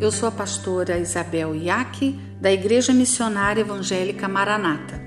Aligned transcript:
Eu 0.00 0.12
sou 0.12 0.28
a 0.28 0.32
pastora 0.32 0.98
Isabel 0.98 1.54
Iaque, 1.54 2.18
da 2.40 2.52
Igreja 2.52 2.92
Missionária 2.92 3.60
Evangélica 3.60 4.28
Maranata. 4.28 5.00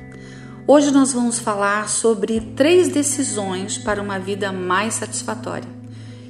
Hoje 0.68 0.92
nós 0.92 1.14
vamos 1.14 1.40
falar 1.40 1.90
sobre 1.90 2.40
três 2.56 2.90
decisões 2.90 3.78
para 3.78 4.02
uma 4.02 4.20
vida 4.20 4.52
mais 4.52 4.96
satisfatória. 4.96 5.68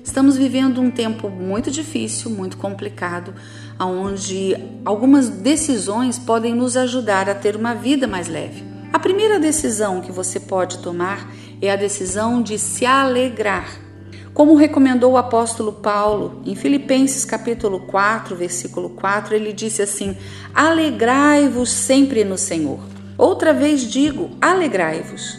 Estamos 0.03 0.37
vivendo 0.37 0.81
um 0.81 0.89
tempo 0.89 1.29
muito 1.29 1.69
difícil, 1.69 2.31
muito 2.31 2.57
complicado, 2.57 3.33
onde 3.79 4.55
algumas 4.85 5.29
decisões 5.29 6.17
podem 6.17 6.55
nos 6.55 6.77
ajudar 6.77 7.29
a 7.29 7.35
ter 7.35 7.55
uma 7.55 7.73
vida 7.73 8.07
mais 8.07 8.27
leve. 8.27 8.63
A 8.93 8.99
primeira 8.99 9.39
decisão 9.39 10.01
que 10.01 10.11
você 10.11 10.39
pode 10.39 10.79
tomar 10.79 11.31
é 11.61 11.71
a 11.71 11.75
decisão 11.75 12.41
de 12.41 12.57
se 12.57 12.85
alegrar. 12.85 13.90
Como 14.33 14.55
recomendou 14.55 15.13
o 15.13 15.17
apóstolo 15.17 15.73
Paulo, 15.73 16.41
em 16.45 16.55
Filipenses 16.55 17.25
capítulo 17.25 17.81
4, 17.81 18.33
versículo 18.33 18.89
4, 18.91 19.35
ele 19.35 19.51
disse 19.51 19.81
assim: 19.81 20.15
Alegrai-vos 20.53 21.69
sempre 21.69 22.23
no 22.23 22.37
Senhor. 22.37 22.79
Outra 23.17 23.53
vez 23.53 23.81
digo, 23.81 24.29
alegrai-vos. 24.39 25.37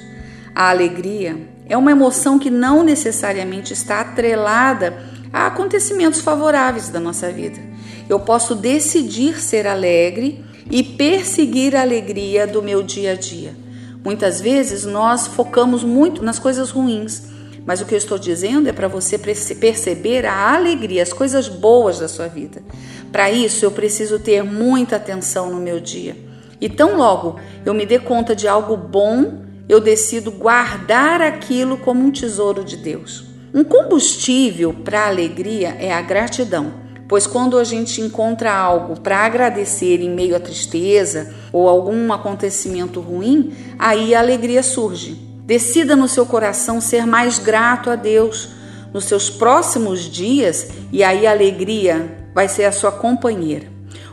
A 0.54 0.68
alegria 0.68 1.48
é 1.66 1.76
uma 1.76 1.90
emoção 1.90 2.38
que 2.38 2.50
não 2.50 2.82
necessariamente 2.82 3.72
está 3.72 4.02
atrelada 4.02 4.94
a 5.32 5.46
acontecimentos 5.46 6.20
favoráveis 6.20 6.90
da 6.90 7.00
nossa 7.00 7.32
vida. 7.32 7.58
Eu 8.06 8.20
posso 8.20 8.54
decidir 8.54 9.40
ser 9.40 9.66
alegre 9.66 10.44
e 10.70 10.82
perseguir 10.82 11.74
a 11.74 11.80
alegria 11.80 12.46
do 12.46 12.62
meu 12.62 12.82
dia 12.82 13.12
a 13.12 13.14
dia. 13.14 13.56
Muitas 14.04 14.38
vezes 14.38 14.84
nós 14.84 15.26
focamos 15.26 15.82
muito 15.82 16.22
nas 16.22 16.38
coisas 16.38 16.70
ruins 16.70 17.32
mas 17.66 17.80
o 17.80 17.84
que 17.84 17.94
eu 17.94 17.98
estou 17.98 18.18
dizendo 18.18 18.68
é 18.68 18.72
para 18.72 18.88
você 18.88 19.18
perceber 19.18 20.26
a 20.26 20.54
alegria, 20.54 21.02
as 21.02 21.12
coisas 21.12 21.48
boas 21.48 21.98
da 21.98 22.08
sua 22.08 22.28
vida. 22.28 22.62
Para 23.10 23.30
isso, 23.30 23.64
eu 23.64 23.70
preciso 23.70 24.18
ter 24.18 24.42
muita 24.42 24.96
atenção 24.96 25.50
no 25.50 25.60
meu 25.60 25.78
dia. 25.78 26.16
E 26.60 26.68
tão 26.68 26.96
logo 26.96 27.38
eu 27.64 27.74
me 27.74 27.84
dê 27.84 27.98
conta 27.98 28.34
de 28.34 28.48
algo 28.48 28.76
bom, 28.76 29.42
eu 29.68 29.80
decido 29.80 30.30
guardar 30.30 31.20
aquilo 31.20 31.76
como 31.76 32.04
um 32.04 32.10
tesouro 32.10 32.64
de 32.64 32.76
Deus. 32.76 33.24
Um 33.54 33.62
combustível 33.62 34.72
para 34.72 35.00
a 35.00 35.08
alegria 35.08 35.76
é 35.78 35.92
a 35.92 36.00
gratidão, 36.00 36.72
pois 37.06 37.26
quando 37.26 37.58
a 37.58 37.64
gente 37.64 38.00
encontra 38.00 38.52
algo 38.52 38.98
para 39.00 39.18
agradecer 39.18 40.00
em 40.00 40.08
meio 40.08 40.34
à 40.34 40.40
tristeza 40.40 41.34
ou 41.52 41.68
algum 41.68 42.12
acontecimento 42.12 43.00
ruim, 43.00 43.52
aí 43.78 44.14
a 44.14 44.20
alegria 44.20 44.62
surge. 44.62 45.31
Decida 45.44 45.96
no 45.96 46.06
seu 46.06 46.24
coração 46.24 46.80
ser 46.80 47.06
mais 47.06 47.38
grato 47.38 47.90
a 47.90 47.96
Deus 47.96 48.48
nos 48.92 49.06
seus 49.06 49.30
próximos 49.30 50.00
dias 50.00 50.68
e 50.92 51.02
aí 51.02 51.26
a 51.26 51.30
alegria 51.30 52.28
vai 52.34 52.48
ser 52.48 52.64
a 52.64 52.72
sua 52.72 52.92
companheira. 52.92 53.66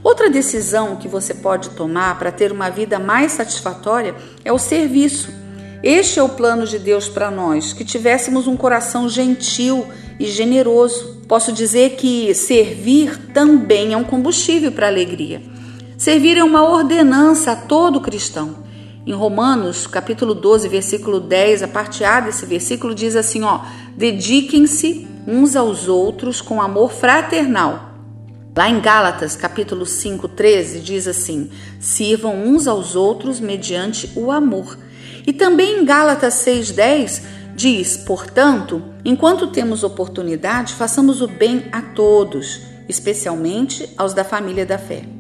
Outra 0.04 0.30
decisão 0.30 0.96
que 0.96 1.08
você 1.08 1.34
pode 1.34 1.72
tomar 1.72 2.18
para 2.18 2.32
ter 2.32 2.52
uma 2.52 2.70
vida 2.70 2.98
mais 2.98 3.34
satisfatória 3.34 4.16
é 4.46 4.52
o 4.52 4.58
serviço. 4.58 5.30
Este 5.84 6.20
é 6.20 6.24
o 6.24 6.30
plano 6.30 6.66
de 6.66 6.80
Deus 6.80 7.08
para 7.08 7.30
nós, 7.30 7.74
que 7.74 7.86
tivéssemos 7.86 8.48
um 8.48 8.58
coração 8.58 9.08
gentil 9.08 9.86
e 10.20 10.26
generoso. 10.26 11.22
Posso 11.28 11.52
dizer 11.52 11.92
que 11.92 12.34
servir 12.34 13.32
também 13.34 13.94
é 13.94 13.98
um 13.98 14.04
combustível 14.04 14.72
para 14.72 14.88
a 14.88 14.90
alegria. 14.90 15.42
Servir 15.98 16.38
é 16.38 16.44
uma 16.44 16.64
ordenança 16.64 17.52
a 17.52 17.56
todo 17.56 18.02
cristão. 18.02 18.69
Em 19.10 19.14
Romanos, 19.14 19.88
capítulo 19.88 20.36
12, 20.36 20.68
versículo 20.68 21.20
10, 21.20 21.64
a 21.64 21.68
parte 21.68 22.04
A 22.04 22.20
desse 22.20 22.46
versículo 22.46 22.94
diz 22.94 23.16
assim, 23.16 23.42
ó: 23.42 23.62
"Dediquem-se 23.98 25.08
uns 25.26 25.56
aos 25.56 25.88
outros 25.88 26.42
com 26.42 26.62
amor 26.62 26.92
fraternal". 26.92 27.90
Lá 28.56 28.70
em 28.70 28.80
Gálatas, 28.80 29.36
capítulo 29.36 29.84
5, 29.84 30.28
13, 30.28 30.80
diz 30.82 31.08
assim: 31.08 31.50
"Sirvam 31.80 32.36
uns 32.36 32.68
aos 32.68 32.96
outros 32.96 33.40
mediante 33.40 34.12
o 34.16 34.32
amor". 34.32 34.78
E 35.26 35.34
também 35.34 35.80
em 35.80 35.86
Gálatas 35.86 36.36
6:10 36.36 37.24
diz: 37.56 37.98
"Portanto, 37.98 38.80
enquanto 39.04 39.48
temos 39.48 39.84
oportunidade, 39.84 40.76
façamos 40.76 41.20
o 41.20 41.28
bem 41.28 41.66
a 41.72 41.82
todos, 41.82 42.62
especialmente 42.88 43.90
aos 43.98 44.14
da 44.14 44.24
família 44.24 44.68
da 44.68 44.78
fé". 44.78 45.19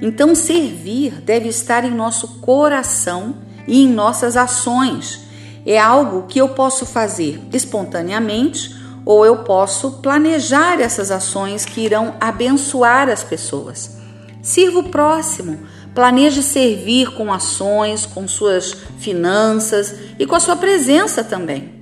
Então, 0.00 0.34
servir 0.34 1.20
deve 1.20 1.48
estar 1.48 1.84
em 1.84 1.90
nosso 1.90 2.40
coração 2.40 3.36
e 3.66 3.82
em 3.82 3.88
nossas 3.88 4.36
ações. 4.36 5.20
É 5.66 5.78
algo 5.78 6.26
que 6.26 6.38
eu 6.38 6.50
posso 6.50 6.86
fazer 6.86 7.40
espontaneamente 7.52 8.76
ou 9.04 9.24
eu 9.24 9.38
posso 9.38 9.92
planejar 10.02 10.80
essas 10.80 11.10
ações 11.10 11.64
que 11.64 11.80
irão 11.80 12.14
abençoar 12.20 13.08
as 13.08 13.24
pessoas. 13.24 13.96
Sirva 14.42 14.78
o 14.80 14.88
próximo, 14.88 15.58
planeje 15.94 16.42
servir 16.42 17.14
com 17.14 17.32
ações, 17.32 18.06
com 18.06 18.28
suas 18.28 18.72
finanças 18.98 19.94
e 20.18 20.26
com 20.26 20.34
a 20.34 20.40
sua 20.40 20.56
presença 20.56 21.24
também. 21.24 21.72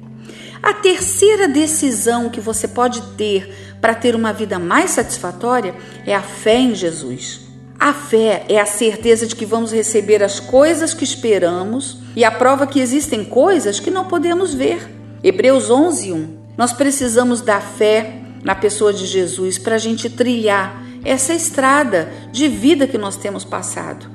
A 0.62 0.72
terceira 0.72 1.46
decisão 1.46 2.28
que 2.28 2.40
você 2.40 2.66
pode 2.66 3.00
ter 3.16 3.76
para 3.80 3.94
ter 3.94 4.16
uma 4.16 4.32
vida 4.32 4.58
mais 4.58 4.90
satisfatória 4.92 5.74
é 6.04 6.14
a 6.14 6.22
fé 6.22 6.58
em 6.58 6.74
Jesus. 6.74 7.45
A 7.78 7.92
fé 7.92 8.44
é 8.48 8.58
a 8.58 8.64
certeza 8.64 9.26
de 9.26 9.36
que 9.36 9.44
vamos 9.44 9.70
receber 9.70 10.22
as 10.22 10.40
coisas 10.40 10.94
que 10.94 11.04
esperamos 11.04 11.98
e 12.16 12.24
a 12.24 12.30
prova 12.30 12.66
que 12.66 12.80
existem 12.80 13.22
coisas 13.22 13.78
que 13.78 13.90
não 13.90 14.06
podemos 14.06 14.54
ver. 14.54 14.88
Hebreus 15.22 15.70
11, 15.70 16.12
1. 16.12 16.38
Nós 16.56 16.72
precisamos 16.72 17.42
da 17.42 17.60
fé 17.60 18.20
na 18.42 18.54
pessoa 18.54 18.94
de 18.94 19.04
Jesus 19.04 19.58
para 19.58 19.74
a 19.74 19.78
gente 19.78 20.08
trilhar 20.08 20.82
essa 21.04 21.34
estrada 21.34 22.10
de 22.32 22.48
vida 22.48 22.86
que 22.86 22.96
nós 22.96 23.16
temos 23.16 23.44
passado. 23.44 24.10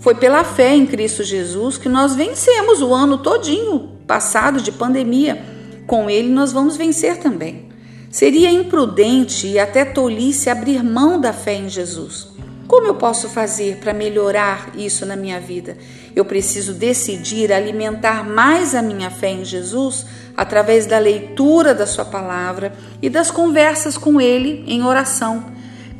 Foi 0.00 0.16
pela 0.16 0.42
fé 0.42 0.74
em 0.74 0.84
Cristo 0.84 1.22
Jesus 1.22 1.78
que 1.78 1.88
nós 1.88 2.16
vencemos 2.16 2.82
o 2.82 2.92
ano 2.92 3.18
todinho 3.18 3.90
passado 4.06 4.60
de 4.60 4.72
pandemia. 4.72 5.40
Com 5.86 6.10
ele 6.10 6.28
nós 6.28 6.52
vamos 6.52 6.76
vencer 6.76 7.18
também. 7.18 7.68
Seria 8.10 8.50
imprudente 8.50 9.46
e 9.46 9.58
até 9.58 9.84
tolice 9.84 10.50
abrir 10.50 10.82
mão 10.82 11.20
da 11.20 11.32
fé 11.32 11.54
em 11.54 11.68
Jesus. 11.68 12.34
Como 12.66 12.86
eu 12.86 12.94
posso 12.94 13.28
fazer 13.28 13.76
para 13.76 13.92
melhorar 13.92 14.70
isso 14.74 15.04
na 15.04 15.16
minha 15.16 15.38
vida? 15.38 15.76
Eu 16.16 16.24
preciso 16.24 16.72
decidir 16.72 17.52
alimentar 17.52 18.26
mais 18.26 18.74
a 18.74 18.80
minha 18.80 19.10
fé 19.10 19.30
em 19.30 19.44
Jesus 19.44 20.06
através 20.34 20.86
da 20.86 20.98
leitura 20.98 21.74
da 21.74 21.86
Sua 21.86 22.04
palavra 22.04 22.72
e 23.02 23.10
das 23.10 23.30
conversas 23.30 23.98
com 23.98 24.18
Ele 24.18 24.64
em 24.66 24.82
oração. 24.82 25.44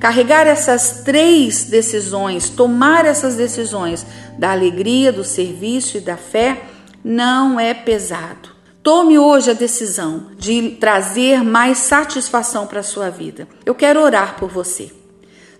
Carregar 0.01 0.47
essas 0.47 1.03
três 1.05 1.65
decisões, 1.65 2.49
tomar 2.49 3.05
essas 3.05 3.37
decisões 3.37 4.07
da 4.39 4.53
alegria, 4.53 5.13
do 5.13 5.23
serviço 5.23 5.99
e 5.99 6.01
da 6.01 6.17
fé, 6.17 6.63
não 7.05 7.61
é 7.61 7.75
pesado. 7.75 8.55
Tome 8.83 9.19
hoje 9.19 9.51
a 9.51 9.55
decisão 9.55 10.31
de 10.39 10.77
trazer 10.81 11.43
mais 11.43 11.79
satisfação 11.79 12.67
para 12.67 12.81
a 12.81 12.83
sua 12.83 13.11
vida. 13.11 13.47
Eu 13.65 13.75
quero 13.75 14.01
orar 14.01 14.37
por 14.37 14.51
você. 14.51 15.04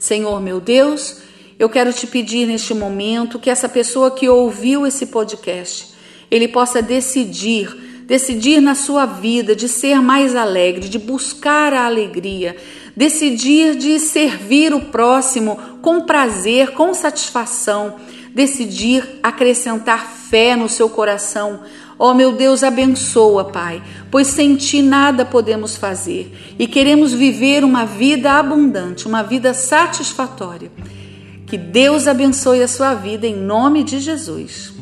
Senhor 0.05 0.39
meu 0.39 0.61
Deus, 0.61 1.23
eu 1.59 1.67
quero 1.67 1.91
te 1.91 2.07
pedir 2.07 2.47
neste 2.47 2.75
momento 2.75 3.39
que 3.39 3.49
essa 3.49 3.71
pessoa 3.71 4.11
que 4.11 4.29
ouviu 4.29 4.87
esse 4.87 5.07
podcast, 5.07 5.95
ele 6.31 6.47
possa 6.47 6.83
decidir, 6.83 7.75
decidir 8.03 8.61
na 8.61 8.75
sua 8.75 9.07
vida 9.07 9.57
de 9.57 9.67
ser 9.67 10.03
mais 10.03 10.37
alegre, 10.37 10.91
de 10.91 10.99
buscar 10.99 11.73
a 11.73 11.87
alegria, 11.87 12.55
decidir 12.95 13.77
de 13.77 13.99
servir 13.99 14.75
o 14.75 14.81
próximo 14.83 15.59
com 15.81 16.03
prazer, 16.03 16.73
com 16.73 16.93
satisfação, 16.93 17.95
decidir 18.35 19.21
acrescentar 19.23 20.07
fé 20.07 20.55
no 20.55 20.69
seu 20.69 20.91
coração, 20.91 21.63
Ó 21.99 22.11
oh, 22.11 22.15
meu 22.15 22.33
Deus, 22.33 22.63
abençoa, 22.63 23.45
Pai, 23.45 23.83
pois 24.11 24.27
sem 24.27 24.57
ti 24.57 24.83
nada 24.83 25.25
podemos 25.25 25.77
fazer 25.77 26.55
e 26.59 26.67
queremos 26.67 27.13
viver 27.13 27.65
uma 27.65 27.85
vida 27.85 28.33
abundante, 28.33 29.07
uma 29.07 29.23
vida 29.23 29.55
satisfatória. 29.55 30.71
Que 31.47 31.57
Deus 31.57 32.09
abençoe 32.09 32.63
a 32.63 32.69
sua 32.69 32.95
vida 32.95 33.27
em 33.27 33.37
nome 33.37 33.85
de 33.85 34.01
Jesus. 34.01 34.74